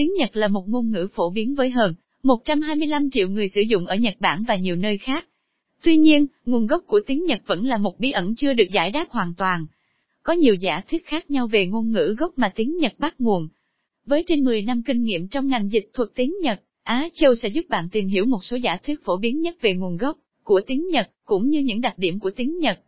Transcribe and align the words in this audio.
Tiếng 0.00 0.14
Nhật 0.18 0.36
là 0.36 0.48
một 0.48 0.68
ngôn 0.68 0.90
ngữ 0.90 1.08
phổ 1.14 1.30
biến 1.30 1.54
với 1.54 1.70
hơn 1.70 1.94
125 2.22 3.10
triệu 3.10 3.28
người 3.28 3.48
sử 3.48 3.60
dụng 3.60 3.86
ở 3.86 3.96
Nhật 3.96 4.14
Bản 4.20 4.44
và 4.48 4.56
nhiều 4.56 4.76
nơi 4.76 4.98
khác. 4.98 5.26
Tuy 5.82 5.96
nhiên, 5.96 6.26
nguồn 6.46 6.66
gốc 6.66 6.82
của 6.86 7.00
tiếng 7.06 7.24
Nhật 7.24 7.40
vẫn 7.46 7.66
là 7.66 7.76
một 7.76 8.00
bí 8.00 8.10
ẩn 8.10 8.34
chưa 8.34 8.52
được 8.52 8.64
giải 8.72 8.90
đáp 8.90 9.06
hoàn 9.10 9.34
toàn. 9.38 9.66
Có 10.22 10.32
nhiều 10.32 10.54
giả 10.54 10.82
thuyết 10.90 11.06
khác 11.06 11.30
nhau 11.30 11.46
về 11.46 11.66
ngôn 11.66 11.92
ngữ 11.92 12.14
gốc 12.18 12.32
mà 12.36 12.52
tiếng 12.54 12.76
Nhật 12.76 12.92
bắt 12.98 13.14
nguồn. 13.18 13.48
Với 14.06 14.24
trên 14.26 14.44
10 14.44 14.62
năm 14.62 14.82
kinh 14.82 15.02
nghiệm 15.02 15.28
trong 15.28 15.46
ngành 15.46 15.72
dịch 15.72 15.90
thuật 15.92 16.08
tiếng 16.14 16.32
Nhật, 16.42 16.60
Á 16.82 17.08
Châu 17.14 17.34
sẽ 17.34 17.48
giúp 17.48 17.68
bạn 17.68 17.88
tìm 17.92 18.08
hiểu 18.08 18.24
một 18.24 18.44
số 18.44 18.56
giả 18.56 18.76
thuyết 18.86 19.04
phổ 19.04 19.16
biến 19.16 19.40
nhất 19.40 19.56
về 19.60 19.74
nguồn 19.74 19.96
gốc 19.96 20.18
của 20.42 20.60
tiếng 20.66 20.88
Nhật, 20.88 21.10
cũng 21.24 21.48
như 21.48 21.60
những 21.60 21.80
đặc 21.80 21.94
điểm 21.98 22.18
của 22.18 22.30
tiếng 22.30 22.58
Nhật. 22.58 22.80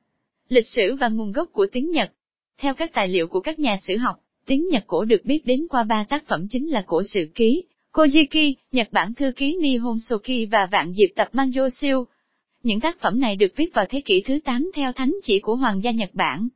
Lịch 0.49 0.67
sử 0.67 0.95
và 1.01 1.09
nguồn 1.09 1.33
gốc 1.33 1.49
của 1.53 1.67
tiếng 1.73 1.91
Nhật 1.91 2.13
Theo 2.59 2.75
các 2.75 2.93
tài 2.93 3.09
liệu 3.09 3.27
của 3.27 3.41
các 3.41 3.59
nhà 3.59 3.79
sử 3.83 3.97
học, 3.97 4.17
tiếng 4.47 4.69
Nhật 4.69 4.85
cổ 4.87 5.05
được 5.05 5.25
biết 5.25 5.47
đến 5.47 5.67
qua 5.71 5.85
ba 5.85 6.05
tác 6.05 6.27
phẩm 6.27 6.47
chính 6.51 6.69
là 6.69 6.85
cổ 6.87 7.03
sự 7.03 7.21
ký, 7.35 7.63
Kojiki, 7.93 8.55
Nhật 8.73 8.89
Bản 8.93 9.15
thư 9.15 9.33
ký 9.37 9.57
Nihon 9.61 9.99
Soki 9.99 10.47
và 10.51 10.69
Vạn 10.73 10.93
Diệp 10.95 11.17
tập 11.17 11.29
Manjo 11.33 11.69
Siêu. 11.69 12.07
Những 12.63 12.81
tác 12.81 13.01
phẩm 13.01 13.21
này 13.21 13.37
được 13.37 13.53
viết 13.57 13.75
vào 13.75 13.85
thế 13.89 14.01
kỷ 14.01 14.23
thứ 14.27 14.39
8 14.45 14.71
theo 14.75 14.93
thánh 14.93 15.15
chỉ 15.23 15.41
của 15.41 15.55
Hoàng 15.55 15.83
gia 15.83 15.91
Nhật 15.91 16.11
Bản. 16.13 16.49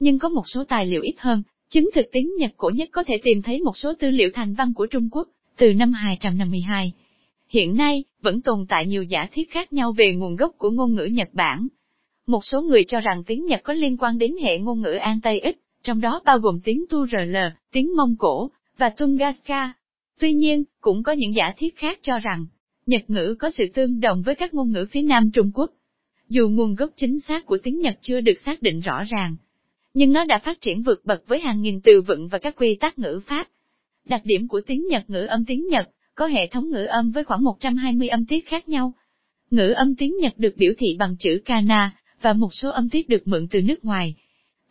Nhưng 0.00 0.18
có 0.18 0.28
một 0.28 0.42
số 0.46 0.64
tài 0.64 0.86
liệu 0.86 1.02
ít 1.02 1.14
hơn, 1.18 1.42
chứng 1.68 1.90
thực 1.94 2.06
tiếng 2.12 2.30
Nhật 2.38 2.50
cổ 2.56 2.70
nhất 2.70 2.88
có 2.92 3.04
thể 3.04 3.20
tìm 3.22 3.42
thấy 3.42 3.60
một 3.60 3.76
số 3.76 3.92
tư 3.98 4.10
liệu 4.10 4.28
thành 4.34 4.54
văn 4.54 4.72
của 4.74 4.86
Trung 4.86 5.08
Quốc, 5.12 5.28
từ 5.56 5.74
năm 5.74 5.92
252. 5.92 6.92
Hiện 7.48 7.76
nay, 7.76 8.04
vẫn 8.20 8.40
tồn 8.40 8.66
tại 8.68 8.86
nhiều 8.86 9.02
giả 9.02 9.28
thiết 9.32 9.50
khác 9.50 9.72
nhau 9.72 9.92
về 9.92 10.14
nguồn 10.14 10.36
gốc 10.36 10.54
của 10.58 10.70
ngôn 10.70 10.94
ngữ 10.94 11.04
Nhật 11.04 11.28
Bản. 11.32 11.68
Một 12.26 12.44
số 12.44 12.62
người 12.62 12.84
cho 12.84 13.00
rằng 13.00 13.24
tiếng 13.26 13.46
Nhật 13.46 13.60
có 13.64 13.72
liên 13.72 13.96
quan 13.96 14.18
đến 14.18 14.32
hệ 14.42 14.58
ngôn 14.58 14.80
ngữ 14.80 14.92
An 14.92 15.20
Tây 15.22 15.40
ít, 15.40 15.56
trong 15.84 16.00
đó 16.00 16.20
bao 16.24 16.38
gồm 16.38 16.60
tiếng 16.64 16.84
Tu 16.90 17.06
RL, 17.06 17.36
tiếng 17.72 17.96
Mông 17.96 18.16
Cổ, 18.18 18.50
và 18.78 18.88
Tungaska. 18.88 19.72
Tuy 20.20 20.34
nhiên, 20.34 20.64
cũng 20.80 21.02
có 21.02 21.12
những 21.12 21.34
giả 21.34 21.52
thiết 21.56 21.76
khác 21.76 21.98
cho 22.02 22.18
rằng, 22.18 22.46
Nhật 22.86 23.02
ngữ 23.08 23.36
có 23.38 23.50
sự 23.50 23.64
tương 23.74 24.00
đồng 24.00 24.22
với 24.22 24.34
các 24.34 24.54
ngôn 24.54 24.72
ngữ 24.72 24.86
phía 24.90 25.02
Nam 25.02 25.30
Trung 25.30 25.50
Quốc. 25.54 25.70
Dù 26.28 26.48
nguồn 26.48 26.74
gốc 26.74 26.90
chính 26.96 27.20
xác 27.20 27.46
của 27.46 27.58
tiếng 27.62 27.78
Nhật 27.78 27.98
chưa 28.00 28.20
được 28.20 28.40
xác 28.44 28.62
định 28.62 28.80
rõ 28.80 29.02
ràng, 29.08 29.36
nhưng 29.94 30.12
nó 30.12 30.24
đã 30.24 30.38
phát 30.38 30.60
triển 30.60 30.82
vượt 30.82 31.04
bậc 31.04 31.28
với 31.28 31.40
hàng 31.40 31.62
nghìn 31.62 31.80
từ 31.80 32.00
vựng 32.00 32.28
và 32.28 32.38
các 32.38 32.56
quy 32.56 32.74
tắc 32.74 32.98
ngữ 32.98 33.20
pháp. 33.26 33.48
Đặc 34.04 34.20
điểm 34.24 34.48
của 34.48 34.60
tiếng 34.66 34.86
Nhật 34.90 35.10
ngữ 35.10 35.26
âm 35.26 35.44
tiếng 35.44 35.66
Nhật, 35.66 35.88
có 36.14 36.26
hệ 36.26 36.46
thống 36.46 36.70
ngữ 36.70 36.84
âm 36.84 37.10
với 37.10 37.24
khoảng 37.24 37.44
120 37.44 38.08
âm 38.08 38.26
tiết 38.26 38.46
khác 38.46 38.68
nhau. 38.68 38.92
Ngữ 39.50 39.68
âm 39.68 39.94
tiếng 39.94 40.16
Nhật 40.20 40.32
được 40.38 40.56
biểu 40.56 40.72
thị 40.78 40.96
bằng 40.98 41.16
chữ 41.18 41.40
kana, 41.44 41.90
và 42.22 42.32
một 42.32 42.48
số 42.52 42.70
âm 42.70 42.90
tiết 42.90 43.08
được 43.08 43.28
mượn 43.28 43.46
từ 43.50 43.60
nước 43.60 43.84
ngoài. 43.84 44.14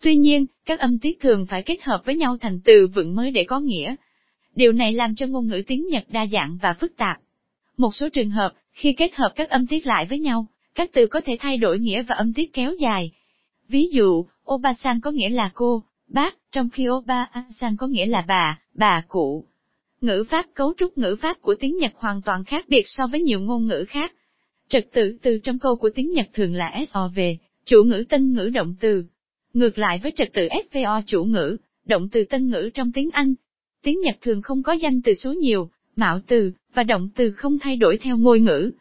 Tuy 0.03 0.15
nhiên, 0.15 0.45
các 0.65 0.79
âm 0.79 0.99
tiết 0.99 1.19
thường 1.19 1.45
phải 1.45 1.63
kết 1.63 1.83
hợp 1.83 2.01
với 2.05 2.15
nhau 2.15 2.37
thành 2.41 2.59
từ 2.65 2.87
vựng 2.95 3.15
mới 3.15 3.31
để 3.31 3.43
có 3.43 3.59
nghĩa. 3.59 3.95
Điều 4.55 4.71
này 4.71 4.93
làm 4.93 5.15
cho 5.15 5.25
ngôn 5.25 5.47
ngữ 5.47 5.61
tiếng 5.67 5.87
Nhật 5.87 6.03
đa 6.09 6.25
dạng 6.25 6.57
và 6.61 6.73
phức 6.73 6.97
tạp. 6.97 7.17
Một 7.77 7.95
số 7.95 8.09
trường 8.09 8.29
hợp, 8.29 8.53
khi 8.71 8.93
kết 8.93 9.15
hợp 9.15 9.31
các 9.35 9.49
âm 9.49 9.67
tiết 9.67 9.85
lại 9.85 10.05
với 10.05 10.19
nhau, 10.19 10.45
các 10.75 10.89
từ 10.93 11.07
có 11.07 11.21
thể 11.25 11.37
thay 11.39 11.57
đổi 11.57 11.79
nghĩa 11.79 12.01
và 12.01 12.15
âm 12.15 12.33
tiết 12.33 12.53
kéo 12.53 12.73
dài. 12.79 13.11
Ví 13.67 13.87
dụ, 13.91 14.25
Obasan 14.53 14.99
có 15.01 15.11
nghĩa 15.11 15.29
là 15.29 15.51
cô, 15.53 15.83
bác, 16.07 16.35
trong 16.51 16.69
khi 16.69 16.85
Oba-san 16.87 17.75
có 17.77 17.87
nghĩa 17.87 18.05
là 18.05 18.23
bà, 18.27 18.59
bà 18.73 19.03
cụ. 19.07 19.45
Ngữ 20.01 20.23
pháp 20.29 20.45
cấu 20.53 20.73
trúc 20.77 20.97
ngữ 20.97 21.15
pháp 21.21 21.41
của 21.41 21.55
tiếng 21.59 21.77
Nhật 21.77 21.91
hoàn 21.95 22.21
toàn 22.21 22.43
khác 22.43 22.65
biệt 22.67 22.83
so 22.85 23.07
với 23.07 23.21
nhiều 23.21 23.39
ngôn 23.39 23.67
ngữ 23.67 23.85
khác. 23.87 24.13
Trật 24.67 24.87
tự 24.93 25.17
từ 25.21 25.39
trong 25.43 25.59
câu 25.59 25.75
của 25.75 25.89
tiếng 25.95 26.11
Nhật 26.11 26.27
thường 26.33 26.53
là 26.53 26.85
SOV, 26.87 27.19
chủ 27.65 27.83
ngữ 27.83 28.03
tân 28.09 28.33
ngữ 28.33 28.49
động 28.49 28.75
từ. 28.79 29.03
Ngược 29.53 29.77
lại 29.77 29.99
với 30.03 30.11
trật 30.15 30.33
tự 30.33 30.47
SVO 30.71 31.01
chủ 31.05 31.23
ngữ, 31.23 31.57
động 31.85 32.09
từ 32.11 32.23
tân 32.29 32.49
ngữ 32.49 32.69
trong 32.73 32.91
tiếng 32.91 33.09
Anh. 33.11 33.33
Tiếng 33.83 34.01
Nhật 34.01 34.17
thường 34.21 34.41
không 34.41 34.63
có 34.63 34.73
danh 34.73 35.01
từ 35.01 35.13
số 35.13 35.33
nhiều, 35.33 35.69
mạo 35.95 36.19
từ, 36.27 36.51
và 36.73 36.83
động 36.83 37.09
từ 37.15 37.31
không 37.31 37.59
thay 37.59 37.75
đổi 37.75 37.97
theo 37.97 38.17
ngôi 38.17 38.39
ngữ. 38.39 38.71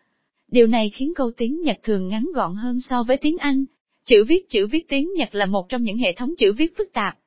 Điều 0.49 0.67
này 0.67 0.91
khiến 0.91 1.13
câu 1.17 1.31
tiếng 1.37 1.61
Nhật 1.61 1.79
thường 1.83 2.09
ngắn 2.09 2.27
gọn 2.35 2.55
hơn 2.55 2.81
so 2.81 3.03
với 3.03 3.17
tiếng 3.17 3.39
Anh. 3.39 3.65
Chữ 4.05 4.25
viết 4.25 4.49
chữ 4.49 4.67
viết 4.67 4.89
tiếng 4.89 5.09
Nhật 5.17 5.35
là 5.35 5.47
một 5.47 5.69
trong 5.69 5.83
những 5.83 5.99
hệ 5.99 6.13
thống 6.13 6.35
chữ 6.39 6.53
viết 6.53 6.77
phức 6.77 6.93
tạp. 6.93 7.19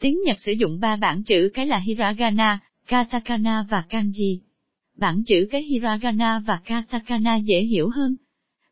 Tiếng 0.00 0.22
Nhật 0.22 0.36
sử 0.40 0.52
dụng 0.52 0.80
ba 0.80 0.96
bản 0.96 1.22
chữ 1.22 1.50
cái 1.54 1.66
là 1.66 1.78
hiragana, 1.78 2.58
katakana 2.86 3.64
và 3.70 3.84
kanji. 3.90 4.38
Bản 4.96 5.22
chữ 5.26 5.48
cái 5.50 5.62
hiragana 5.62 6.42
và 6.46 6.60
katakana 6.64 7.36
dễ 7.36 7.60
hiểu 7.60 7.88
hơn, 7.88 8.16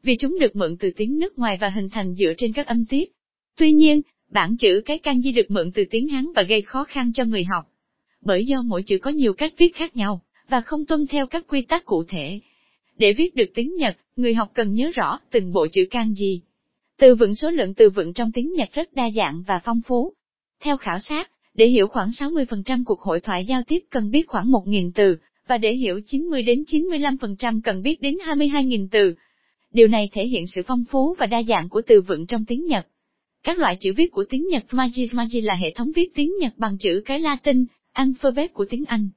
vì 0.02 0.16
chúng 0.16 0.38
được 0.38 0.56
mượn 0.56 0.76
từ 0.76 0.90
tiếng 0.96 1.18
nước 1.18 1.38
ngoài 1.38 1.58
và 1.60 1.68
hình 1.68 1.88
thành 1.88 2.14
dựa 2.14 2.32
trên 2.36 2.52
các 2.52 2.66
âm 2.66 2.84
tiết. 2.84 3.12
Tuy 3.56 3.72
nhiên, 3.72 4.02
bản 4.30 4.56
chữ 4.56 4.82
cái 4.84 4.98
kanji 5.02 5.34
được 5.34 5.50
mượn 5.50 5.72
từ 5.74 5.84
tiếng 5.90 6.08
Hán 6.08 6.26
và 6.36 6.42
gây 6.42 6.62
khó 6.62 6.84
khăn 6.84 7.12
cho 7.14 7.24
người 7.24 7.44
học. 7.44 7.64
Bởi 8.20 8.46
do 8.46 8.62
mỗi 8.62 8.82
chữ 8.82 8.98
có 8.98 9.10
nhiều 9.10 9.32
cách 9.32 9.52
viết 9.56 9.74
khác 9.74 9.96
nhau, 9.96 10.20
và 10.48 10.60
không 10.60 10.86
tuân 10.86 11.06
theo 11.06 11.26
các 11.26 11.46
quy 11.48 11.62
tắc 11.62 11.84
cụ 11.84 12.04
thể. 12.08 12.40
Để 12.96 13.12
viết 13.12 13.34
được 13.34 13.50
tiếng 13.54 13.76
Nhật, 13.76 13.96
người 14.16 14.34
học 14.34 14.50
cần 14.54 14.74
nhớ 14.74 14.90
rõ 14.94 15.18
từng 15.30 15.52
bộ 15.52 15.66
chữ 15.72 15.82
kanji. 15.90 16.38
Từ 16.98 17.14
vựng 17.14 17.34
số 17.34 17.50
lượng 17.50 17.74
từ 17.74 17.90
vựng 17.90 18.12
trong 18.12 18.32
tiếng 18.32 18.52
Nhật 18.52 18.68
rất 18.72 18.94
đa 18.94 19.10
dạng 19.10 19.42
và 19.46 19.60
phong 19.64 19.80
phú. 19.86 20.12
Theo 20.60 20.76
khảo 20.76 20.98
sát, 20.98 21.30
để 21.54 21.66
hiểu 21.66 21.86
khoảng 21.88 22.10
60% 22.10 22.84
cuộc 22.86 23.00
hội 23.00 23.20
thoại 23.20 23.44
giao 23.44 23.62
tiếp 23.62 23.78
cần 23.90 24.10
biết 24.10 24.26
khoảng 24.26 24.46
1.000 24.46 24.90
từ, 24.94 25.16
và 25.46 25.58
để 25.58 25.72
hiểu 25.72 26.00
90 26.06 26.42
đến 26.42 26.64
95% 26.66 27.60
cần 27.64 27.82
biết 27.82 28.00
đến 28.00 28.16
22.000 28.26 28.88
từ. 28.90 29.14
Điều 29.72 29.88
này 29.88 30.08
thể 30.12 30.26
hiện 30.26 30.46
sự 30.46 30.62
phong 30.66 30.84
phú 30.90 31.14
và 31.18 31.26
đa 31.26 31.42
dạng 31.42 31.68
của 31.68 31.82
từ 31.86 32.00
vựng 32.00 32.26
trong 32.26 32.44
tiếng 32.44 32.66
Nhật. 32.66 32.86
Các 33.46 33.58
loại 33.58 33.76
chữ 33.80 33.92
viết 33.96 34.12
của 34.12 34.24
tiếng 34.30 34.48
Nhật 34.48 34.64
Maji 34.70 35.08
Maji 35.08 35.44
là 35.44 35.54
hệ 35.54 35.70
thống 35.70 35.92
viết 35.96 36.14
tiếng 36.14 36.32
Nhật 36.40 36.52
bằng 36.56 36.78
chữ 36.78 37.02
cái 37.04 37.20
Latin, 37.20 37.64
alphabet 37.92 38.54
của 38.54 38.64
tiếng 38.70 38.84
Anh. 38.84 39.08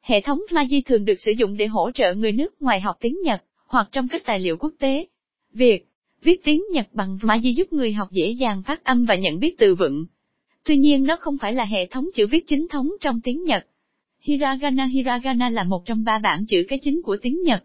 Hệ 0.00 0.20
thống 0.20 0.40
Maji 0.50 0.82
thường 0.86 1.04
được 1.04 1.20
sử 1.20 1.32
dụng 1.32 1.56
để 1.56 1.66
hỗ 1.66 1.90
trợ 1.94 2.14
người 2.14 2.32
nước 2.32 2.62
ngoài 2.62 2.80
học 2.80 2.96
tiếng 3.00 3.16
Nhật, 3.24 3.42
hoặc 3.66 3.88
trong 3.92 4.08
các 4.08 4.22
tài 4.24 4.38
liệu 4.38 4.56
quốc 4.56 4.72
tế. 4.78 5.06
Việc 5.52 5.86
viết 6.22 6.44
tiếng 6.44 6.62
Nhật 6.72 6.88
bằng 6.92 7.18
Maji 7.22 7.52
giúp 7.52 7.72
người 7.72 7.92
học 7.92 8.08
dễ 8.10 8.30
dàng 8.30 8.62
phát 8.62 8.84
âm 8.84 9.04
và 9.04 9.14
nhận 9.14 9.40
biết 9.40 9.58
từ 9.58 9.74
vựng. 9.74 10.06
Tuy 10.64 10.76
nhiên 10.76 11.04
nó 11.04 11.16
không 11.20 11.38
phải 11.38 11.52
là 11.52 11.64
hệ 11.64 11.86
thống 11.86 12.06
chữ 12.14 12.26
viết 12.26 12.46
chính 12.46 12.68
thống 12.68 12.88
trong 13.00 13.20
tiếng 13.20 13.44
Nhật. 13.44 13.66
Hiragana 14.20 14.84
Hiragana 14.84 15.50
là 15.50 15.62
một 15.62 15.82
trong 15.86 16.04
ba 16.04 16.18
bảng 16.18 16.46
chữ 16.46 16.64
cái 16.68 16.78
chính 16.82 17.02
của 17.02 17.16
tiếng 17.22 17.42
Nhật. 17.42 17.64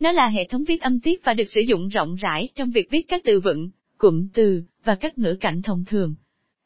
Nó 0.00 0.12
là 0.12 0.28
hệ 0.28 0.44
thống 0.44 0.64
viết 0.64 0.80
âm 0.80 1.00
tiết 1.00 1.24
và 1.24 1.34
được 1.34 1.50
sử 1.50 1.60
dụng 1.60 1.88
rộng 1.88 2.14
rãi 2.14 2.48
trong 2.54 2.70
việc 2.70 2.90
viết 2.90 3.08
các 3.08 3.22
từ 3.24 3.40
vựng, 3.40 3.70
cụm 4.02 4.28
từ, 4.34 4.62
và 4.84 4.94
các 4.94 5.18
ngữ 5.18 5.36
cảnh 5.40 5.62
thông 5.62 5.84
thường. 5.84 6.14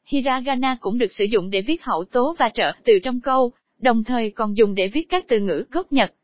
Hiragana 0.06 0.76
cũng 0.80 0.98
được 0.98 1.12
sử 1.12 1.24
dụng 1.24 1.50
để 1.50 1.60
viết 1.60 1.82
hậu 1.82 2.04
tố 2.04 2.34
và 2.38 2.50
trợ 2.54 2.72
từ 2.84 2.98
trong 3.02 3.20
câu, 3.20 3.52
đồng 3.80 4.04
thời 4.04 4.30
còn 4.30 4.56
dùng 4.56 4.74
để 4.74 4.88
viết 4.88 5.06
các 5.08 5.24
từ 5.28 5.40
ngữ 5.40 5.64
gốc 5.70 5.92
Nhật. 5.92 6.14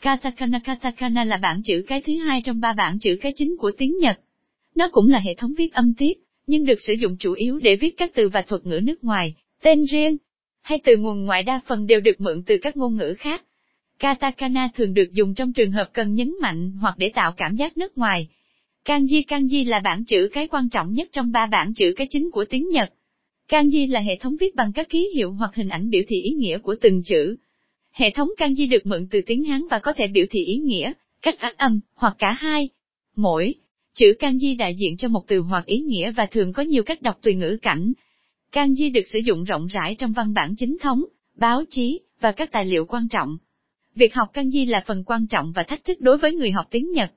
Katakana 0.00 0.60
Katakana 0.64 1.24
là 1.24 1.36
bảng 1.42 1.62
chữ 1.64 1.84
cái 1.86 2.00
thứ 2.00 2.12
hai 2.16 2.42
trong 2.44 2.60
ba 2.60 2.72
bảng 2.72 2.98
chữ 2.98 3.18
cái 3.20 3.32
chính 3.36 3.56
của 3.58 3.70
tiếng 3.78 3.98
Nhật. 3.98 4.20
Nó 4.74 4.88
cũng 4.92 5.08
là 5.08 5.18
hệ 5.18 5.34
thống 5.34 5.54
viết 5.58 5.72
âm 5.72 5.94
tiết, 5.94 6.18
nhưng 6.46 6.64
được 6.64 6.82
sử 6.86 6.92
dụng 6.92 7.16
chủ 7.18 7.32
yếu 7.32 7.58
để 7.58 7.76
viết 7.76 7.94
các 7.96 8.10
từ 8.14 8.28
và 8.28 8.42
thuật 8.42 8.66
ngữ 8.66 8.80
nước 8.82 9.04
ngoài, 9.04 9.34
tên 9.62 9.84
riêng, 9.84 10.16
hay 10.62 10.80
từ 10.84 10.96
nguồn 10.96 11.24
ngoại 11.24 11.42
đa 11.42 11.60
phần 11.66 11.86
đều 11.86 12.00
được 12.00 12.20
mượn 12.20 12.42
từ 12.46 12.58
các 12.62 12.76
ngôn 12.76 12.96
ngữ 12.96 13.14
khác. 13.18 13.44
Katakana 13.98 14.68
thường 14.74 14.94
được 14.94 15.12
dùng 15.12 15.34
trong 15.34 15.52
trường 15.52 15.72
hợp 15.72 15.90
cần 15.92 16.14
nhấn 16.14 16.34
mạnh 16.42 16.72
hoặc 16.80 16.94
để 16.98 17.10
tạo 17.14 17.32
cảm 17.36 17.56
giác 17.56 17.76
nước 17.76 17.98
ngoài. 17.98 18.28
Kanji 18.88 19.22
Kanji 19.22 19.68
là 19.68 19.80
bảng 19.80 20.04
chữ 20.04 20.28
cái 20.32 20.48
quan 20.48 20.68
trọng 20.68 20.92
nhất 20.92 21.08
trong 21.12 21.32
ba 21.32 21.46
bảng 21.46 21.74
chữ 21.74 21.92
cái 21.96 22.06
chính 22.10 22.30
của 22.30 22.44
tiếng 22.44 22.68
Nhật. 22.68 22.92
Kanji 23.48 23.92
là 23.92 24.00
hệ 24.00 24.16
thống 24.16 24.36
viết 24.40 24.54
bằng 24.54 24.72
các 24.72 24.88
ký 24.88 25.08
hiệu 25.14 25.32
hoặc 25.32 25.54
hình 25.54 25.68
ảnh 25.68 25.90
biểu 25.90 26.02
thị 26.08 26.20
ý 26.22 26.30
nghĩa 26.30 26.58
của 26.58 26.76
từng 26.80 27.02
chữ. 27.02 27.36
Hệ 27.92 28.10
thống 28.10 28.28
kanji 28.38 28.68
được 28.68 28.86
mượn 28.86 29.06
từ 29.10 29.20
tiếng 29.26 29.44
Hán 29.44 29.62
và 29.70 29.78
có 29.78 29.92
thể 29.92 30.06
biểu 30.06 30.26
thị 30.30 30.44
ý 30.44 30.56
nghĩa, 30.56 30.92
cách 31.22 31.34
phát 31.38 31.58
âm, 31.58 31.80
hoặc 31.94 32.14
cả 32.18 32.32
hai. 32.32 32.68
Mỗi 33.16 33.54
chữ 33.94 34.14
kanji 34.18 34.56
đại 34.56 34.74
diện 34.74 34.96
cho 34.96 35.08
một 35.08 35.24
từ 35.26 35.40
hoặc 35.40 35.66
ý 35.66 35.78
nghĩa 35.78 36.10
và 36.10 36.26
thường 36.26 36.52
có 36.52 36.62
nhiều 36.62 36.82
cách 36.82 37.02
đọc 37.02 37.18
tùy 37.22 37.34
ngữ 37.34 37.58
cảnh. 37.62 37.92
Kanji 38.52 38.92
được 38.92 39.06
sử 39.06 39.18
dụng 39.18 39.44
rộng 39.44 39.66
rãi 39.66 39.94
trong 39.94 40.12
văn 40.12 40.34
bản 40.34 40.54
chính 40.58 40.76
thống, 40.80 41.04
báo 41.36 41.64
chí, 41.70 42.00
và 42.20 42.32
các 42.32 42.52
tài 42.52 42.64
liệu 42.64 42.84
quan 42.84 43.08
trọng. 43.08 43.36
Việc 43.94 44.14
học 44.14 44.28
kanji 44.34 44.70
là 44.70 44.84
phần 44.86 45.04
quan 45.04 45.26
trọng 45.26 45.52
và 45.52 45.62
thách 45.62 45.84
thức 45.84 46.00
đối 46.00 46.18
với 46.18 46.34
người 46.34 46.50
học 46.50 46.66
tiếng 46.70 46.92
Nhật. 46.92 47.12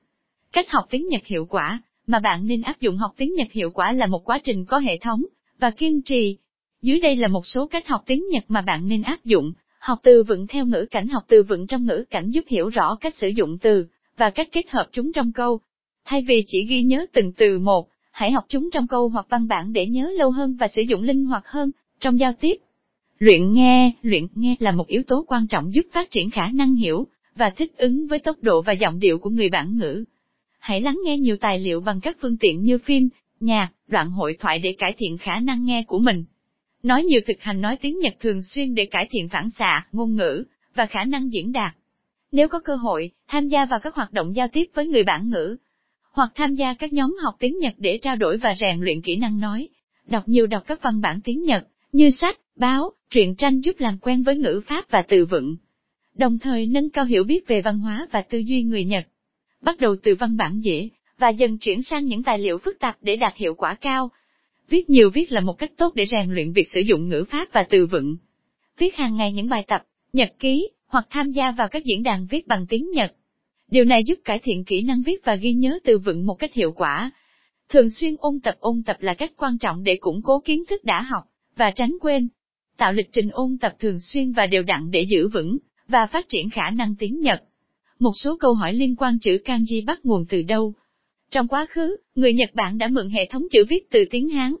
Cách 0.52 0.70
học 0.70 0.84
tiếng 0.90 1.08
Nhật 1.08 1.26
hiệu 1.26 1.46
quả, 1.46 1.82
mà 2.06 2.18
bạn 2.18 2.46
nên 2.46 2.62
áp 2.62 2.80
dụng 2.80 2.96
học 2.96 3.10
tiếng 3.16 3.34
Nhật 3.34 3.52
hiệu 3.52 3.70
quả 3.70 3.92
là 3.92 4.06
một 4.06 4.24
quá 4.24 4.38
trình 4.44 4.64
có 4.64 4.78
hệ 4.78 4.98
thống, 4.98 5.22
và 5.58 5.70
kiên 5.70 6.02
trì. 6.02 6.36
Dưới 6.82 7.00
đây 7.00 7.16
là 7.16 7.28
một 7.28 7.46
số 7.46 7.66
cách 7.66 7.88
học 7.88 8.02
tiếng 8.06 8.24
Nhật 8.32 8.44
mà 8.48 8.60
bạn 8.60 8.88
nên 8.88 9.02
áp 9.02 9.24
dụng. 9.24 9.52
Học 9.78 9.98
từ 10.02 10.22
vựng 10.22 10.46
theo 10.46 10.66
ngữ 10.66 10.86
cảnh 10.90 11.08
học 11.08 11.24
từ 11.28 11.42
vựng 11.42 11.66
trong 11.66 11.86
ngữ 11.86 12.04
cảnh 12.10 12.30
giúp 12.30 12.44
hiểu 12.48 12.68
rõ 12.68 12.96
cách 13.00 13.14
sử 13.14 13.28
dụng 13.28 13.58
từ, 13.58 13.86
và 14.16 14.30
cách 14.30 14.48
kết 14.52 14.70
hợp 14.70 14.86
chúng 14.92 15.12
trong 15.12 15.32
câu. 15.32 15.60
Thay 16.04 16.24
vì 16.28 16.44
chỉ 16.46 16.64
ghi 16.64 16.82
nhớ 16.82 17.06
từng 17.12 17.32
từ 17.32 17.58
một, 17.58 17.88
hãy 18.10 18.32
học 18.32 18.44
chúng 18.48 18.70
trong 18.70 18.86
câu 18.86 19.08
hoặc 19.08 19.26
văn 19.30 19.48
bản 19.48 19.72
để 19.72 19.86
nhớ 19.86 20.10
lâu 20.18 20.30
hơn 20.30 20.56
và 20.60 20.68
sử 20.68 20.82
dụng 20.82 21.02
linh 21.02 21.24
hoạt 21.24 21.46
hơn, 21.46 21.70
trong 22.00 22.18
giao 22.18 22.32
tiếp. 22.32 22.54
Luyện 23.18 23.52
nghe, 23.52 23.92
luyện 24.02 24.26
nghe 24.34 24.56
là 24.58 24.70
một 24.70 24.86
yếu 24.86 25.02
tố 25.02 25.24
quan 25.28 25.46
trọng 25.46 25.74
giúp 25.74 25.86
phát 25.92 26.10
triển 26.10 26.30
khả 26.30 26.48
năng 26.54 26.74
hiểu, 26.74 27.06
và 27.36 27.50
thích 27.50 27.76
ứng 27.76 28.06
với 28.06 28.18
tốc 28.18 28.36
độ 28.42 28.62
và 28.62 28.72
giọng 28.72 28.98
điệu 28.98 29.18
của 29.18 29.30
người 29.30 29.48
bản 29.48 29.76
ngữ. 29.76 30.04
Hãy 30.62 30.80
lắng 30.80 31.00
nghe 31.04 31.18
nhiều 31.18 31.36
tài 31.36 31.58
liệu 31.58 31.80
bằng 31.80 32.00
các 32.00 32.16
phương 32.20 32.36
tiện 32.36 32.62
như 32.62 32.78
phim, 32.78 33.08
nhạc, 33.40 33.68
đoạn 33.88 34.10
hội 34.10 34.36
thoại 34.40 34.58
để 34.58 34.74
cải 34.78 34.94
thiện 34.98 35.18
khả 35.18 35.40
năng 35.40 35.64
nghe 35.64 35.84
của 35.86 35.98
mình. 35.98 36.24
Nói 36.82 37.04
nhiều 37.04 37.20
thực 37.26 37.40
hành 37.40 37.60
nói 37.60 37.76
tiếng 37.76 37.98
Nhật 37.98 38.14
thường 38.20 38.42
xuyên 38.42 38.74
để 38.74 38.86
cải 38.86 39.08
thiện 39.10 39.28
phản 39.28 39.50
xạ, 39.50 39.86
ngôn 39.92 40.16
ngữ, 40.16 40.44
và 40.74 40.86
khả 40.86 41.04
năng 41.04 41.32
diễn 41.32 41.52
đạt. 41.52 41.76
Nếu 42.32 42.48
có 42.48 42.60
cơ 42.60 42.74
hội, 42.76 43.10
tham 43.28 43.48
gia 43.48 43.64
vào 43.64 43.80
các 43.80 43.94
hoạt 43.94 44.12
động 44.12 44.36
giao 44.36 44.48
tiếp 44.48 44.64
với 44.74 44.86
người 44.86 45.04
bản 45.04 45.30
ngữ, 45.30 45.56
hoặc 46.12 46.32
tham 46.34 46.54
gia 46.54 46.74
các 46.74 46.92
nhóm 46.92 47.16
học 47.22 47.34
tiếng 47.38 47.58
Nhật 47.58 47.74
để 47.78 47.98
trao 48.02 48.16
đổi 48.16 48.36
và 48.36 48.54
rèn 48.60 48.80
luyện 48.80 49.00
kỹ 49.00 49.16
năng 49.16 49.40
nói. 49.40 49.68
Đọc 50.06 50.28
nhiều 50.28 50.46
đọc 50.46 50.62
các 50.66 50.82
văn 50.82 51.00
bản 51.00 51.20
tiếng 51.24 51.42
Nhật, 51.42 51.66
như 51.92 52.10
sách, 52.10 52.38
báo, 52.56 52.90
truyện 53.10 53.34
tranh 53.34 53.60
giúp 53.60 53.76
làm 53.78 53.98
quen 53.98 54.22
với 54.22 54.36
ngữ 54.36 54.60
pháp 54.66 54.90
và 54.90 55.02
từ 55.02 55.24
vựng. 55.24 55.56
Đồng 56.14 56.38
thời 56.38 56.66
nâng 56.66 56.90
cao 56.90 57.04
hiểu 57.04 57.24
biết 57.24 57.48
về 57.48 57.62
văn 57.62 57.78
hóa 57.78 58.06
và 58.10 58.22
tư 58.22 58.38
duy 58.38 58.62
người 58.62 58.84
Nhật. 58.84 59.06
Bắt 59.62 59.80
đầu 59.80 59.96
từ 60.02 60.14
văn 60.14 60.36
bản 60.36 60.60
dễ, 60.60 60.88
và 61.18 61.28
dần 61.28 61.58
chuyển 61.58 61.82
sang 61.82 62.04
những 62.04 62.22
tài 62.22 62.38
liệu 62.38 62.58
phức 62.58 62.78
tạp 62.78 62.96
để 63.00 63.16
đạt 63.16 63.36
hiệu 63.36 63.54
quả 63.54 63.74
cao. 63.74 64.10
Viết 64.68 64.90
nhiều 64.90 65.10
viết 65.10 65.32
là 65.32 65.40
một 65.40 65.58
cách 65.58 65.72
tốt 65.76 65.94
để 65.94 66.04
rèn 66.10 66.30
luyện 66.30 66.52
việc 66.52 66.68
sử 66.68 66.80
dụng 66.80 67.08
ngữ 67.08 67.24
pháp 67.30 67.48
và 67.52 67.62
từ 67.62 67.86
vựng. 67.86 68.16
Viết 68.78 68.94
hàng 68.96 69.16
ngày 69.16 69.32
những 69.32 69.48
bài 69.48 69.64
tập, 69.68 69.82
nhật 70.12 70.32
ký, 70.38 70.68
hoặc 70.86 71.06
tham 71.10 71.30
gia 71.30 71.50
vào 71.50 71.68
các 71.68 71.84
diễn 71.84 72.02
đàn 72.02 72.26
viết 72.30 72.46
bằng 72.46 72.66
tiếng 72.68 72.90
Nhật. 72.90 73.14
Điều 73.70 73.84
này 73.84 74.04
giúp 74.04 74.18
cải 74.24 74.38
thiện 74.38 74.64
kỹ 74.64 74.82
năng 74.82 75.02
viết 75.02 75.24
và 75.24 75.34
ghi 75.34 75.52
nhớ 75.52 75.78
từ 75.84 75.98
vựng 75.98 76.26
một 76.26 76.34
cách 76.34 76.54
hiệu 76.54 76.72
quả. 76.72 77.10
Thường 77.68 77.90
xuyên 77.90 78.16
ôn 78.18 78.40
tập 78.40 78.54
ôn 78.60 78.82
tập 78.86 78.96
là 79.00 79.14
cách 79.14 79.32
quan 79.36 79.58
trọng 79.58 79.82
để 79.82 79.96
củng 80.00 80.22
cố 80.22 80.40
kiến 80.44 80.64
thức 80.70 80.84
đã 80.84 81.02
học, 81.02 81.24
và 81.56 81.70
tránh 81.70 81.92
quên. 82.00 82.28
Tạo 82.76 82.92
lịch 82.92 83.12
trình 83.12 83.28
ôn 83.32 83.58
tập 83.60 83.74
thường 83.78 84.00
xuyên 84.00 84.32
và 84.32 84.46
đều 84.46 84.62
đặn 84.62 84.90
để 84.90 85.06
giữ 85.08 85.28
vững, 85.28 85.58
và 85.88 86.06
phát 86.06 86.28
triển 86.28 86.50
khả 86.50 86.70
năng 86.70 86.94
tiếng 86.98 87.20
Nhật. 87.20 87.42
Một 88.02 88.12
số 88.14 88.36
câu 88.40 88.54
hỏi 88.54 88.72
liên 88.74 88.96
quan 88.96 89.18
chữ 89.18 89.38
kanji 89.44 89.84
bắt 89.86 90.00
nguồn 90.04 90.24
từ 90.28 90.42
đâu? 90.42 90.74
Trong 91.30 91.48
quá 91.48 91.66
khứ, 91.70 91.96
người 92.14 92.32
Nhật 92.32 92.50
Bản 92.54 92.78
đã 92.78 92.88
mượn 92.88 93.10
hệ 93.10 93.26
thống 93.30 93.42
chữ 93.50 93.64
viết 93.68 93.90
từ 93.90 94.04
tiếng 94.10 94.28
Hán. 94.28 94.54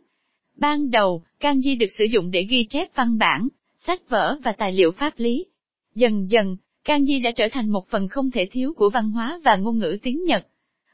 Ban 0.56 0.90
đầu, 0.90 1.22
kanji 1.40 1.78
được 1.78 1.86
sử 1.98 2.04
dụng 2.04 2.30
để 2.30 2.46
ghi 2.50 2.66
chép 2.70 2.88
văn 2.94 3.18
bản, 3.18 3.48
sách 3.76 4.08
vở 4.08 4.36
và 4.44 4.52
tài 4.52 4.72
liệu 4.72 4.90
pháp 4.90 5.12
lý. 5.16 5.46
Dần 5.94 6.30
dần, 6.30 6.56
kanji 6.84 7.22
đã 7.22 7.30
trở 7.30 7.48
thành 7.52 7.70
một 7.70 7.88
phần 7.88 8.08
không 8.08 8.30
thể 8.30 8.48
thiếu 8.50 8.72
của 8.76 8.90
văn 8.90 9.10
hóa 9.10 9.40
và 9.44 9.56
ngôn 9.56 9.78
ngữ 9.78 9.96
tiếng 10.02 10.24
Nhật. 10.24 10.46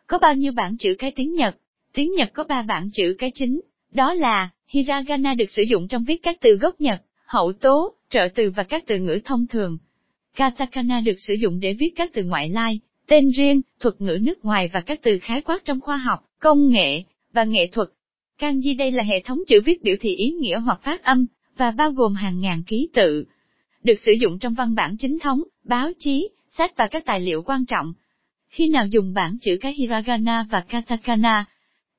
Có 0.06 0.18
bao 0.18 0.34
nhiêu 0.34 0.52
bản 0.52 0.76
chữ 0.76 0.94
cái 0.98 1.10
tiếng 1.16 1.34
Nhật? 1.34 1.56
Tiếng 1.92 2.12
Nhật 2.12 2.30
có 2.32 2.44
ba 2.44 2.62
bản 2.62 2.90
chữ 2.92 3.14
cái 3.18 3.30
chính, 3.34 3.60
đó 3.92 4.14
là 4.14 4.48
hiragana 4.68 5.34
được 5.34 5.50
sử 5.50 5.62
dụng 5.70 5.88
trong 5.88 6.04
viết 6.04 6.22
các 6.22 6.36
từ 6.40 6.56
gốc 6.56 6.80
Nhật, 6.80 7.02
hậu 7.26 7.52
tố, 7.52 7.94
trợ 8.10 8.28
từ 8.34 8.50
và 8.50 8.62
các 8.62 8.84
từ 8.86 8.98
ngữ 8.98 9.18
thông 9.24 9.46
thường. 9.46 9.78
Katakana 10.38 11.00
được 11.00 11.20
sử 11.26 11.34
dụng 11.34 11.60
để 11.60 11.72
viết 11.72 11.90
các 11.96 12.10
từ 12.12 12.22
ngoại 12.24 12.48
lai, 12.48 12.80
tên 13.06 13.28
riêng, 13.28 13.60
thuật 13.80 14.00
ngữ 14.00 14.18
nước 14.22 14.44
ngoài 14.44 14.70
và 14.72 14.80
các 14.80 15.00
từ 15.02 15.18
khái 15.22 15.40
quát 15.40 15.64
trong 15.64 15.80
khoa 15.80 15.96
học, 15.96 16.24
công 16.38 16.68
nghệ 16.68 17.02
và 17.32 17.44
nghệ 17.44 17.66
thuật. 17.72 17.88
Kanji 18.40 18.76
đây 18.76 18.92
là 18.92 19.02
hệ 19.02 19.20
thống 19.24 19.38
chữ 19.48 19.60
viết 19.64 19.82
biểu 19.82 19.96
thị 20.00 20.14
ý 20.16 20.30
nghĩa 20.30 20.58
hoặc 20.58 20.80
phát 20.82 21.02
âm, 21.02 21.26
và 21.56 21.70
bao 21.70 21.90
gồm 21.90 22.14
hàng 22.14 22.40
ngàn 22.40 22.62
ký 22.66 22.88
tự. 22.94 23.24
Được 23.82 24.00
sử 24.00 24.12
dụng 24.20 24.38
trong 24.38 24.54
văn 24.54 24.74
bản 24.74 24.96
chính 24.96 25.18
thống, 25.18 25.42
báo 25.64 25.90
chí, 25.98 26.28
sách 26.48 26.76
và 26.76 26.86
các 26.86 27.04
tài 27.06 27.20
liệu 27.20 27.42
quan 27.42 27.66
trọng. 27.66 27.92
Khi 28.48 28.68
nào 28.68 28.86
dùng 28.86 29.14
bảng 29.14 29.36
chữ 29.40 29.56
cái 29.60 29.74
hiragana 29.74 30.46
và 30.50 30.60
katakana? 30.60 31.44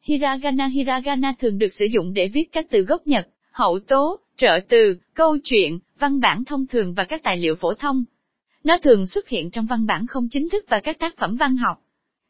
Hiragana 0.02 0.68
Hiragana 0.68 1.34
thường 1.40 1.58
được 1.58 1.74
sử 1.74 1.86
dụng 1.86 2.14
để 2.14 2.28
viết 2.28 2.52
các 2.52 2.66
từ 2.70 2.82
gốc 2.82 3.08
Nhật, 3.08 3.28
hậu 3.52 3.80
tố, 3.80 4.20
trợ 4.38 4.60
từ, 4.70 4.98
câu 5.14 5.38
chuyện, 5.44 5.80
văn 6.00 6.20
bản 6.20 6.46
thông 6.46 6.68
thường 6.68 6.94
và 6.94 7.04
các 7.04 7.24
tài 7.24 7.38
liệu 7.38 7.56
phổ 7.56 7.74
thông. 7.74 8.04
Nó 8.64 8.78
thường 8.78 9.08
xuất 9.08 9.30
hiện 9.30 9.52
trong 9.52 9.66
văn 9.66 9.86
bản 9.86 10.08
không 10.08 10.28
chính 10.32 10.50
thức 10.50 10.66
và 10.70 10.80
các 10.80 11.00
tác 11.00 11.18
phẩm 11.18 11.36
văn 11.36 11.58
học. 11.58 11.82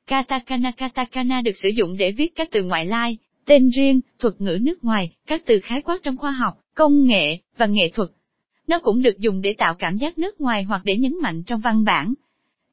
Katakana 0.08 0.72
Katakana 0.72 1.42
được 1.42 1.58
sử 1.58 1.70
dụng 1.70 1.98
để 1.98 2.12
viết 2.12 2.36
các 2.36 2.50
từ 2.52 2.64
ngoại 2.64 2.86
lai, 2.86 3.18
tên 3.46 3.70
riêng, 3.70 4.02
thuật 4.20 4.42
ngữ 4.42 4.58
nước 4.62 4.84
ngoài, 4.84 5.12
các 5.28 5.42
từ 5.46 5.60
khái 5.64 5.82
quát 5.82 5.98
trong 6.04 6.18
khoa 6.18 6.32
học, 6.32 6.54
công 6.74 7.04
nghệ, 7.04 7.38
và 7.58 7.66
nghệ 7.66 7.92
thuật. 7.94 8.10
Nó 8.68 8.80
cũng 8.80 9.02
được 9.02 9.20
dùng 9.20 9.42
để 9.42 9.54
tạo 9.58 9.74
cảm 9.74 9.98
giác 9.98 10.18
nước 10.18 10.42
ngoài 10.42 10.64
hoặc 10.64 10.82
để 10.84 10.98
nhấn 10.98 11.14
mạnh 11.22 11.44
trong 11.44 11.62
văn 11.62 11.84
bản. 11.84 12.14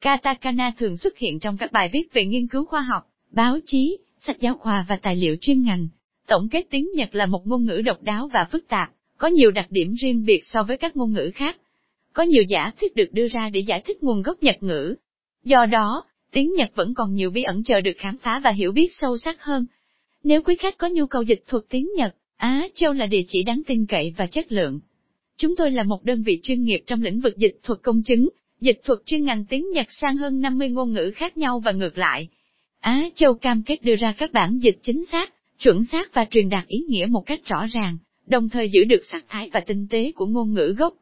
Katakana 0.01 0.71
thường 0.77 0.97
xuất 0.97 1.17
hiện 1.17 1.39
trong 1.39 1.57
các 1.57 1.71
bài 1.71 1.89
viết 1.93 2.13
về 2.13 2.25
nghiên 2.25 2.47
cứu 2.47 2.65
khoa 2.65 2.81
học, 2.81 3.07
báo 3.31 3.59
chí, 3.65 3.97
sách 4.17 4.39
giáo 4.39 4.53
khoa 4.53 4.85
và 4.89 4.95
tài 4.95 5.15
liệu 5.15 5.35
chuyên 5.41 5.63
ngành. 5.63 5.87
Tổng 6.27 6.49
kết 6.49 6.67
tiếng 6.69 6.87
Nhật 6.95 7.15
là 7.15 7.25
một 7.25 7.47
ngôn 7.47 7.65
ngữ 7.65 7.81
độc 7.85 8.01
đáo 8.01 8.29
và 8.33 8.47
phức 8.51 8.67
tạp, 8.67 8.91
có 9.17 9.27
nhiều 9.27 9.51
đặc 9.51 9.65
điểm 9.69 9.93
riêng 9.93 10.25
biệt 10.25 10.41
so 10.43 10.63
với 10.63 10.77
các 10.77 10.95
ngôn 10.95 11.13
ngữ 11.13 11.31
khác. 11.35 11.57
Có 12.17 12.23
nhiều 12.23 12.43
giả 12.43 12.71
thuyết 12.79 12.95
được 12.95 13.07
đưa 13.11 13.27
ra 13.27 13.49
để 13.49 13.59
giải 13.59 13.81
thích 13.85 14.03
nguồn 14.03 14.21
gốc 14.21 14.43
Nhật 14.43 14.63
ngữ. 14.63 14.95
Do 15.43 15.65
đó, 15.65 16.03
tiếng 16.31 16.53
Nhật 16.53 16.69
vẫn 16.75 16.93
còn 16.93 17.13
nhiều 17.13 17.29
bí 17.29 17.43
ẩn 17.43 17.63
chờ 17.63 17.81
được 17.81 17.91
khám 17.97 18.17
phá 18.17 18.41
và 18.43 18.51
hiểu 18.51 18.71
biết 18.71 18.87
sâu 18.91 19.17
sắc 19.17 19.43
hơn. 19.43 19.65
Nếu 20.23 20.41
quý 20.41 20.55
khách 20.55 20.77
có 20.77 20.87
nhu 20.87 21.05
cầu 21.05 21.21
dịch 21.21 21.43
thuật 21.47 21.63
tiếng 21.69 21.89
Nhật, 21.97 22.15
Á 22.37 22.67
Châu 22.73 22.93
là 22.93 23.05
địa 23.05 23.21
chỉ 23.27 23.43
đáng 23.43 23.61
tin 23.67 23.85
cậy 23.85 24.13
và 24.17 24.27
chất 24.27 24.51
lượng. 24.51 24.79
Chúng 25.37 25.55
tôi 25.55 25.71
là 25.71 25.83
một 25.83 26.03
đơn 26.03 26.23
vị 26.23 26.39
chuyên 26.43 26.63
nghiệp 26.63 26.83
trong 26.87 27.01
lĩnh 27.01 27.19
vực 27.19 27.37
dịch 27.37 27.59
thuật 27.63 27.79
công 27.83 28.01
chứng, 28.03 28.29
dịch 28.61 28.81
thuật 28.83 28.99
chuyên 29.05 29.23
ngành 29.23 29.45
tiếng 29.45 29.71
Nhật 29.71 29.87
sang 29.89 30.17
hơn 30.17 30.41
50 30.41 30.69
ngôn 30.69 30.93
ngữ 30.93 31.11
khác 31.15 31.37
nhau 31.37 31.59
và 31.59 31.71
ngược 31.71 31.97
lại. 31.97 32.27
Á 32.79 33.09
Châu 33.15 33.33
cam 33.33 33.63
kết 33.63 33.83
đưa 33.83 33.95
ra 33.95 34.13
các 34.17 34.33
bản 34.33 34.59
dịch 34.61 34.79
chính 34.81 35.05
xác, 35.05 35.33
chuẩn 35.59 35.83
xác 35.91 36.13
và 36.13 36.25
truyền 36.31 36.49
đạt 36.49 36.67
ý 36.67 36.79
nghĩa 36.87 37.05
một 37.09 37.21
cách 37.25 37.45
rõ 37.45 37.65
ràng, 37.71 37.97
đồng 38.27 38.49
thời 38.49 38.69
giữ 38.69 38.83
được 38.83 39.01
sắc 39.03 39.25
thái 39.27 39.49
và 39.53 39.59
tinh 39.59 39.87
tế 39.89 40.11
của 40.15 40.25
ngôn 40.25 40.53
ngữ 40.53 40.75
gốc. 40.77 40.93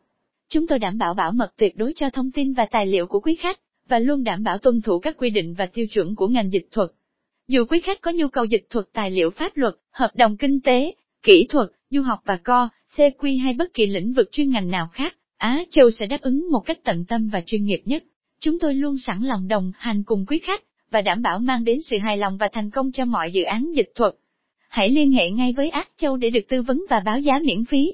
Chúng 0.50 0.68
tôi 0.68 0.80
đảm 0.80 0.98
bảo 0.98 1.14
bảo 1.14 1.32
mật 1.32 1.54
tuyệt 1.58 1.78
đối 1.78 1.94
cho 1.96 2.10
thông 2.10 2.32
tin 2.32 2.54
và 2.54 2.66
tài 2.66 2.86
liệu 2.86 3.08
của 3.08 3.20
quý 3.20 3.36
khách, 3.36 3.60
và 3.88 4.00
luôn 4.00 4.24
đảm 4.24 4.44
bảo 4.44 4.58
tuân 4.58 4.82
thủ 4.82 5.00
các 5.00 5.18
quy 5.18 5.30
định 5.30 5.54
và 5.54 5.66
tiêu 5.66 5.88
chuẩn 5.88 6.16
của 6.16 6.28
ngành 6.28 6.52
dịch 6.52 6.68
thuật. 6.72 6.90
Dù 7.48 7.66
quý 7.70 7.80
khách 7.80 8.02
có 8.02 8.12
nhu 8.12 8.28
cầu 8.28 8.46
dịch 8.46 8.68
thuật 8.70 8.86
tài 8.94 9.12
liệu 9.12 9.30
pháp 9.30 9.58
luật, 9.58 9.76
hợp 9.92 10.16
đồng 10.16 10.38
kinh 10.38 10.62
tế, 10.62 10.96
kỹ 11.24 11.46
thuật, 11.50 11.70
du 11.90 12.02
học 12.02 12.20
và 12.26 12.38
co, 12.38 12.70
CQ 12.96 13.44
hay 13.44 13.54
bất 13.54 13.74
kỳ 13.74 13.86
lĩnh 13.86 14.14
vực 14.14 14.30
chuyên 14.32 14.50
ngành 14.50 14.72
nào 14.72 14.90
khác, 14.94 15.16
Á 15.38 15.64
Châu 15.72 15.92
sẽ 15.92 16.06
đáp 16.06 16.22
ứng 16.22 16.52
một 16.52 16.60
cách 16.60 16.80
tận 16.84 17.06
tâm 17.06 17.30
và 17.34 17.42
chuyên 17.46 17.66
nghiệp 17.66 17.82
nhất. 17.86 18.04
Chúng 18.40 18.60
tôi 18.60 18.74
luôn 18.74 18.98
sẵn 18.98 19.22
lòng 19.22 19.48
đồng 19.48 19.72
hành 19.78 20.04
cùng 20.04 20.26
quý 20.26 20.40
khách, 20.40 20.64
và 20.92 21.02
đảm 21.02 21.22
bảo 21.22 21.40
mang 21.40 21.64
đến 21.64 21.82
sự 21.82 21.98
hài 21.98 22.18
lòng 22.18 22.38
và 22.38 22.50
thành 22.52 22.72
công 22.72 22.92
cho 22.92 23.06
mọi 23.06 23.32
dự 23.32 23.44
án 23.44 23.72
dịch 23.76 23.92
thuật. 23.96 24.14
Hãy 24.70 24.90
liên 24.90 25.12
hệ 25.12 25.30
ngay 25.32 25.54
với 25.54 25.70
Ác 25.70 25.90
Châu 25.98 26.18
để 26.18 26.30
được 26.30 26.40
tư 26.50 26.62
vấn 26.62 26.84
và 26.90 27.00
báo 27.00 27.20
giá 27.20 27.40
miễn 27.44 27.66
phí. 27.66 27.94